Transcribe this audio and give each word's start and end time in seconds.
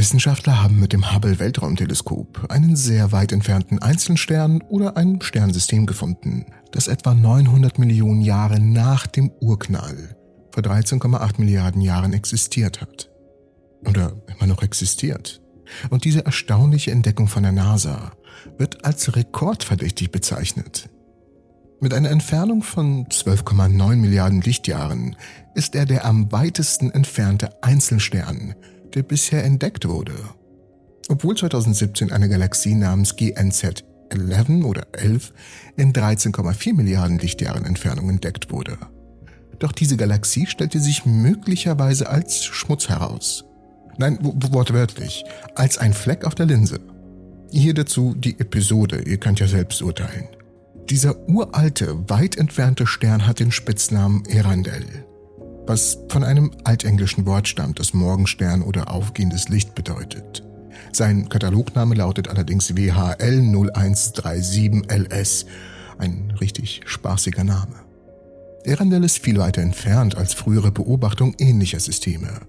Wissenschaftler 0.00 0.62
haben 0.62 0.80
mit 0.80 0.94
dem 0.94 1.14
Hubble 1.14 1.38
Weltraumteleskop 1.38 2.46
einen 2.48 2.74
sehr 2.74 3.12
weit 3.12 3.32
entfernten 3.32 3.80
Einzelstern 3.80 4.62
oder 4.62 4.96
ein 4.96 5.20
Sternsystem 5.20 5.84
gefunden, 5.84 6.46
das 6.72 6.88
etwa 6.88 7.12
900 7.12 7.78
Millionen 7.78 8.22
Jahre 8.22 8.60
nach 8.60 9.06
dem 9.06 9.30
Urknall 9.40 10.16
vor 10.52 10.62
13,8 10.62 11.38
Milliarden 11.38 11.82
Jahren 11.82 12.14
existiert 12.14 12.80
hat. 12.80 13.10
Oder 13.86 14.14
immer 14.26 14.46
noch 14.46 14.62
existiert. 14.62 15.42
Und 15.90 16.06
diese 16.06 16.24
erstaunliche 16.24 16.92
Entdeckung 16.92 17.28
von 17.28 17.42
der 17.42 17.52
NASA 17.52 18.12
wird 18.56 18.86
als 18.86 19.14
rekordverdächtig 19.14 20.10
bezeichnet. 20.10 20.88
Mit 21.78 21.92
einer 21.92 22.08
Entfernung 22.08 22.62
von 22.62 23.04
12,9 23.08 23.96
Milliarden 23.96 24.40
Lichtjahren 24.40 25.14
ist 25.54 25.74
er 25.74 25.84
der 25.84 26.06
am 26.06 26.32
weitesten 26.32 26.90
entfernte 26.90 27.62
Einzelstern, 27.62 28.54
der 28.94 29.02
bisher 29.02 29.44
entdeckt 29.44 29.88
wurde. 29.88 30.14
Obwohl 31.08 31.36
2017 31.36 32.12
eine 32.12 32.28
Galaxie 32.28 32.74
namens 32.74 33.16
GNZ 33.16 33.84
11 34.10 34.64
oder 34.64 34.86
11 34.92 35.32
in 35.76 35.92
13,4 35.92 36.74
Milliarden 36.74 37.18
Lichtjahren 37.18 37.64
Entfernung 37.64 38.10
entdeckt 38.10 38.50
wurde. 38.50 38.78
Doch 39.58 39.72
diese 39.72 39.96
Galaxie 39.96 40.46
stellte 40.46 40.80
sich 40.80 41.06
möglicherweise 41.06 42.08
als 42.08 42.44
Schmutz 42.44 42.88
heraus. 42.88 43.44
Nein, 43.98 44.18
wortwörtlich, 44.22 45.24
als 45.54 45.78
ein 45.78 45.92
Fleck 45.92 46.24
auf 46.24 46.34
der 46.34 46.46
Linse. 46.46 46.80
Hier 47.52 47.74
dazu 47.74 48.14
die 48.14 48.38
Episode, 48.38 49.02
ihr 49.02 49.18
könnt 49.18 49.40
ja 49.40 49.46
selbst 49.46 49.82
urteilen. 49.82 50.28
Dieser 50.88 51.28
uralte, 51.28 52.08
weit 52.08 52.36
entfernte 52.36 52.86
Stern 52.86 53.26
hat 53.26 53.40
den 53.40 53.52
Spitznamen 53.52 54.24
Erandel 54.26 55.04
was 55.70 55.98
von 56.08 56.24
einem 56.24 56.50
altenglischen 56.64 57.26
Wort 57.26 57.46
stammt, 57.46 57.78
das 57.78 57.94
Morgenstern 57.94 58.62
oder 58.62 58.90
aufgehendes 58.90 59.48
Licht 59.50 59.76
bedeutet. 59.76 60.42
Sein 60.90 61.28
Katalogname 61.28 61.94
lautet 61.94 62.26
allerdings 62.26 62.74
WHL 62.74 63.38
0137LS, 63.54 65.46
ein 65.98 66.32
richtig 66.40 66.80
spaßiger 66.86 67.44
Name. 67.44 67.76
Erandel 68.64 69.04
ist 69.04 69.20
viel 69.20 69.38
weiter 69.38 69.62
entfernt 69.62 70.16
als 70.16 70.34
frühere 70.34 70.72
Beobachtung 70.72 71.36
ähnlicher 71.38 71.78
Systeme. 71.78 72.40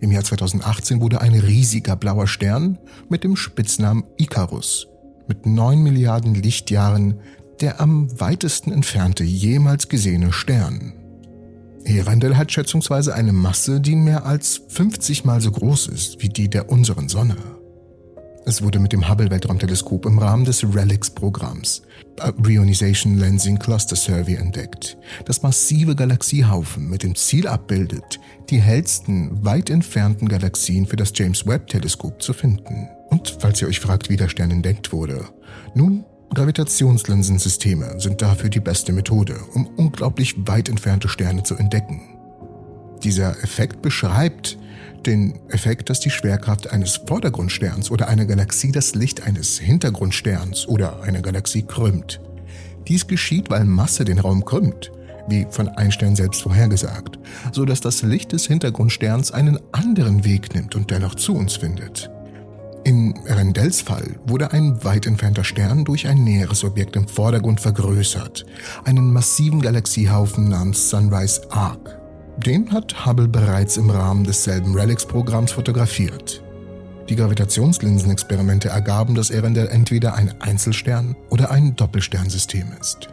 Im 0.00 0.10
Jahr 0.10 0.24
2018 0.24 1.00
wurde 1.00 1.20
ein 1.20 1.34
riesiger 1.34 1.94
blauer 1.94 2.26
Stern 2.26 2.78
mit 3.08 3.22
dem 3.22 3.36
Spitznamen 3.36 4.02
Icarus 4.16 4.88
mit 5.28 5.46
9 5.46 5.80
Milliarden 5.80 6.34
Lichtjahren 6.34 7.20
der 7.60 7.80
am 7.80 8.08
weitesten 8.18 8.72
entfernte 8.72 9.22
jemals 9.22 9.88
gesehene 9.88 10.32
Stern 10.32 11.03
Ehrendel 11.84 12.36
hat 12.36 12.50
schätzungsweise 12.50 13.14
eine 13.14 13.32
Masse, 13.32 13.80
die 13.80 13.96
mehr 13.96 14.24
als 14.24 14.62
50 14.68 15.24
mal 15.24 15.40
so 15.40 15.50
groß 15.50 15.88
ist 15.88 16.22
wie 16.22 16.28
die 16.28 16.48
der 16.48 16.70
unseren 16.70 17.08
Sonne. 17.08 17.36
Es 18.46 18.60
wurde 18.60 18.78
mit 18.78 18.92
dem 18.92 19.08
Hubble-Weltraumteleskop 19.08 20.04
im 20.04 20.18
Rahmen 20.18 20.44
des 20.44 20.62
RELIX-Programms 20.62 21.82
Reionization 22.20 23.16
Lensing 23.16 23.58
Cluster 23.58 23.96
Survey 23.96 24.34
entdeckt, 24.34 24.98
das 25.24 25.42
massive 25.42 25.96
Galaxiehaufen 25.96 26.88
mit 26.88 27.02
dem 27.02 27.14
Ziel 27.14 27.48
abbildet, 27.48 28.20
die 28.50 28.60
hellsten, 28.60 29.44
weit 29.44 29.70
entfernten 29.70 30.28
Galaxien 30.28 30.86
für 30.86 30.96
das 30.96 31.12
James 31.14 31.46
Webb-Teleskop 31.46 32.22
zu 32.22 32.32
finden. 32.32 32.88
Und 33.08 33.36
falls 33.40 33.62
ihr 33.62 33.68
euch 33.68 33.80
fragt, 33.80 34.10
wie 34.10 34.16
der 34.16 34.28
Stern 34.28 34.50
entdeckt 34.50 34.92
wurde, 34.92 35.24
nun, 35.74 36.04
Gravitationslinsensysteme 36.32 38.00
sind 38.00 38.22
dafür 38.22 38.50
die 38.50 38.60
beste 38.60 38.92
Methode, 38.92 39.36
um 39.54 39.66
unglaublich 39.76 40.34
weit 40.46 40.68
entfernte 40.68 41.08
Sterne 41.08 41.42
zu 41.42 41.56
entdecken. 41.56 42.00
Dieser 43.02 43.42
Effekt 43.42 43.82
beschreibt 43.82 44.58
den 45.04 45.38
Effekt, 45.48 45.90
dass 45.90 46.00
die 46.00 46.10
Schwerkraft 46.10 46.70
eines 46.72 46.96
Vordergrundsterns 47.06 47.90
oder 47.90 48.08
einer 48.08 48.24
Galaxie 48.24 48.72
das 48.72 48.94
Licht 48.94 49.22
eines 49.22 49.58
Hintergrundsterns 49.58 50.66
oder 50.66 51.02
einer 51.02 51.20
Galaxie 51.20 51.62
krümmt. 51.62 52.20
Dies 52.88 53.06
geschieht, 53.06 53.50
weil 53.50 53.64
Masse 53.64 54.04
den 54.04 54.18
Raum 54.18 54.44
krümmt, 54.44 54.90
wie 55.28 55.46
von 55.50 55.68
Einstein 55.68 56.16
selbst 56.16 56.42
vorhergesagt, 56.42 57.18
so 57.52 57.64
dass 57.64 57.80
das 57.80 58.02
Licht 58.02 58.32
des 58.32 58.46
Hintergrundsterns 58.46 59.30
einen 59.30 59.58
anderen 59.72 60.24
Weg 60.24 60.54
nimmt 60.54 60.74
und 60.74 60.90
dennoch 60.90 61.14
zu 61.14 61.34
uns 61.34 61.56
findet. 61.56 62.10
In 62.84 63.14
Rendells 63.24 63.80
Fall 63.80 64.16
wurde 64.26 64.52
ein 64.52 64.84
weit 64.84 65.06
entfernter 65.06 65.42
Stern 65.42 65.86
durch 65.86 66.06
ein 66.06 66.22
näheres 66.22 66.64
Objekt 66.64 66.96
im 66.96 67.08
Vordergrund 67.08 67.58
vergrößert, 67.58 68.44
einen 68.84 69.10
massiven 69.10 69.62
Galaxiehaufen 69.62 70.50
namens 70.50 70.90
Sunrise 70.90 71.40
Arc. 71.50 71.98
Den 72.36 72.70
hat 72.72 73.06
Hubble 73.06 73.28
bereits 73.28 73.78
im 73.78 73.88
Rahmen 73.88 74.24
desselben 74.24 74.74
Relics-Programms 74.74 75.52
fotografiert. 75.52 76.42
Die 77.08 77.16
Gravitationslinsenexperimente 77.16 78.68
ergaben, 78.68 79.14
dass 79.14 79.30
Erendel 79.30 79.68
entweder 79.68 80.14
ein 80.14 80.34
Einzelstern 80.42 81.16
oder 81.30 81.50
ein 81.50 81.76
Doppelsternsystem 81.76 82.66
ist. 82.80 83.08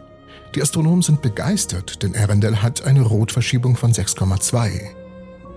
Die 0.54 0.60
Astronomen 0.60 1.00
sind 1.00 1.22
begeistert, 1.22 2.02
denn 2.02 2.14
Erendel 2.14 2.60
hat 2.62 2.84
eine 2.84 3.02
Rotverschiebung 3.02 3.76
von 3.76 3.92
6,2. 3.92 4.70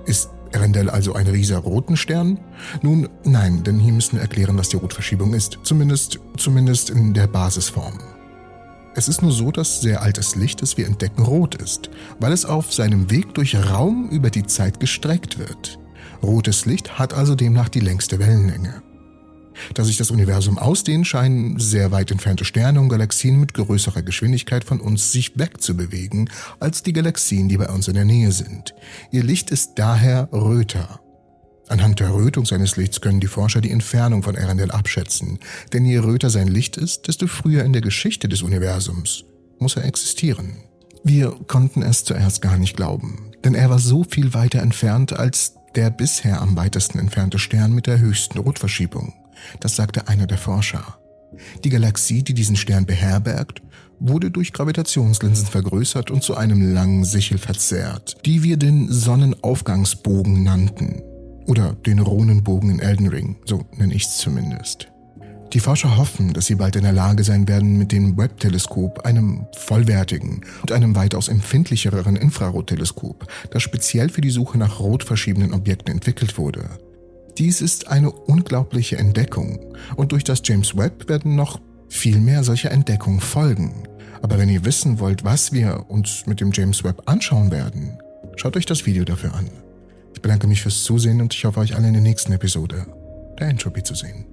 Ist 0.05 0.29
Erendel 0.55 0.89
also 0.89 1.13
einen 1.13 1.29
riesenroten 1.29 1.97
Stern? 1.97 2.39
Nun, 2.81 3.09
nein, 3.25 3.63
denn 3.63 3.77
hier 3.77 3.91
müssen 3.91 4.13
wir 4.13 4.21
erklären, 4.21 4.57
was 4.57 4.69
die 4.69 4.77
Rotverschiebung 4.77 5.33
ist. 5.33 5.59
Zumindest, 5.63 6.19
zumindest 6.38 6.89
in 6.89 7.13
der 7.13 7.27
Basisform. 7.27 7.99
Es 8.95 9.09
ist 9.09 9.21
nur 9.21 9.33
so, 9.33 9.51
dass 9.51 9.81
sehr 9.81 10.01
altes 10.01 10.35
Licht, 10.35 10.61
das 10.61 10.77
wir 10.77 10.88
entdecken, 10.88 11.23
rot 11.23 11.55
ist, 11.55 11.89
weil 12.19 12.31
es 12.31 12.45
auf 12.45 12.73
seinem 12.73 13.11
Weg 13.11 13.33
durch 13.33 13.55
Raum 13.69 14.07
über 14.09 14.29
die 14.29 14.45
Zeit 14.45 14.79
gestreckt 14.79 15.38
wird. 15.38 15.77
Rotes 16.23 16.66
Licht 16.66 16.97
hat 16.97 17.13
also 17.13 17.35
demnach 17.35 17.67
die 17.67 17.81
längste 17.81 18.17
Wellenlänge. 18.19 18.81
Da 19.73 19.83
sich 19.83 19.97
das 19.97 20.11
Universum 20.11 20.57
ausdehnt, 20.57 21.07
scheinen 21.07 21.59
sehr 21.59 21.91
weit 21.91 22.11
entfernte 22.11 22.45
Sterne 22.45 22.79
und 22.79 22.89
Galaxien 22.89 23.39
mit 23.39 23.53
größerer 23.53 24.03
Geschwindigkeit 24.03 24.63
von 24.63 24.79
uns 24.79 25.11
sich 25.11 25.37
wegzubewegen 25.37 26.29
als 26.59 26.83
die 26.83 26.93
Galaxien, 26.93 27.49
die 27.49 27.57
bei 27.57 27.69
uns 27.69 27.87
in 27.87 27.95
der 27.95 28.05
Nähe 28.05 28.31
sind. 28.31 28.75
Ihr 29.11 29.23
Licht 29.23 29.51
ist 29.51 29.73
daher 29.75 30.29
röter. 30.31 30.99
Anhand 31.67 31.99
der 31.99 32.13
Rötung 32.13 32.45
seines 32.45 32.77
Lichts 32.77 33.01
können 33.01 33.19
die 33.19 33.27
Forscher 33.27 33.59
die 33.59 33.71
Entfernung 33.71 34.21
von 34.21 34.35
Erendel 34.35 34.69
abschätzen, 34.69 35.39
denn 35.73 35.83
je 35.83 35.97
röter 35.97 36.29
sein 36.29 36.47
Licht 36.47 36.77
ist, 36.77 37.07
desto 37.07 37.25
früher 37.25 37.63
in 37.63 37.73
der 37.73 37.81
Geschichte 37.81 38.29
des 38.29 38.43
Universums 38.43 39.25
muss 39.57 39.75
er 39.75 39.85
existieren. 39.85 40.57
Wir 41.03 41.31
konnten 41.47 41.81
es 41.81 42.03
zuerst 42.03 42.41
gar 42.41 42.57
nicht 42.57 42.75
glauben, 42.75 43.31
denn 43.43 43.55
er 43.55 43.69
war 43.69 43.79
so 43.79 44.03
viel 44.03 44.33
weiter 44.33 44.61
entfernt 44.61 45.13
als 45.13 45.53
der 45.75 45.89
bisher 45.89 46.41
am 46.41 46.55
weitesten 46.55 46.99
entfernte 46.99 47.39
Stern 47.39 47.73
mit 47.73 47.87
der 47.87 47.99
höchsten 47.99 48.39
Rotverschiebung. 48.39 49.13
Das 49.59 49.75
sagte 49.75 50.07
einer 50.07 50.28
der 50.28 50.38
Forscher. 50.38 50.97
Die 51.63 51.69
Galaxie, 51.69 52.23
die 52.23 52.34
diesen 52.34 52.56
Stern 52.56 52.85
beherbergt, 52.85 53.62
wurde 54.00 54.31
durch 54.31 54.53
Gravitationslinsen 54.53 55.47
vergrößert 55.47 56.12
und 56.12 56.23
zu 56.23 56.35
einem 56.35 56.73
langen 56.73 57.06
Sichel 57.06 57.38
verzerrt, 57.38 58.18
die 58.25 58.44
wir 58.44 58.57
den 58.57 58.91
Sonnenaufgangsbogen 58.91 60.44
nannten. 60.44 61.01
Oder 61.47 61.73
den 61.73 62.00
Runenbogen 62.00 62.72
in 62.72 62.79
Elden 62.79 63.07
Ring, 63.07 63.35
so 63.46 63.66
nenne 63.78 63.94
ich 63.94 64.06
es 64.06 64.18
zumindest. 64.18 64.88
Die 65.53 65.59
Forscher 65.59 65.96
hoffen, 65.96 66.34
dass 66.34 66.47
sie 66.47 66.56
bald 66.56 66.75
in 66.75 66.84
der 66.84 66.91
Lage 66.91 67.23
sein 67.23 67.47
werden, 67.47 67.78
mit 67.78 67.91
dem 67.91 68.17
Webb-Teleskop, 68.17 69.06
einem 69.06 69.46
vollwertigen 69.56 70.41
und 70.62 70.72
einem 70.72 70.96
weitaus 70.96 71.28
empfindlicheren 71.28 72.16
Infrarotteleskop, 72.16 73.28
das 73.52 73.62
speziell 73.62 74.09
für 74.09 74.22
die 74.22 74.31
Suche 74.31 74.57
nach 74.57 74.79
rot 74.79 75.03
verschiebenen 75.03 75.53
Objekten 75.53 75.94
entwickelt 75.94 76.38
wurde, 76.38 76.67
dies 77.38 77.62
ist 77.62 77.88
eine 77.88 78.12
unglaubliche 78.12 78.97
Entdeckung 78.97 79.59
und 79.96 80.12
durch 80.12 80.23
das 80.23 80.41
James 80.44 80.78
Webb 80.78 81.09
werden 81.09 81.35
noch 81.35 81.59
viel 81.90 82.19
mehr 82.19 82.44
solcher 82.44 82.72
Entdeckungen 82.72 83.19
folgen. 83.19 83.84
Aber 84.22 84.38
wenn 84.38 84.50
ihr 84.50 84.66
wissen 84.66 85.00
wollt, 85.00 85.23
was 85.23 85.51
wir 85.51 85.85
uns 85.90 86.25
mit 86.25 86.40
dem 86.40 86.51
James 86.51 86.84
Webb 86.84 87.03
anschauen 87.06 87.51
werden, 87.51 87.97
schaut 88.35 88.57
euch 88.57 88.66
das 88.66 88.85
Video 88.85 89.03
dafür 89.03 89.34
an. 89.35 89.50
Ich 90.13 90.22
bedanke 90.22 90.47
mich 90.47 90.62
fürs 90.62 90.84
Zusehen 90.84 91.22
und 91.22 91.34
ich 91.34 91.46
hoffe 91.46 91.59
euch 91.59 91.75
alle 91.75 91.88
in 91.88 91.94
der 91.94 92.01
nächsten 92.01 92.31
Episode 92.31 92.88
der 93.40 93.50
Entropy 93.50 93.84
zu 93.84 93.96
sehen. 93.96 94.26